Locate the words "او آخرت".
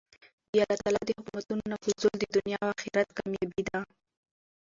2.63-3.09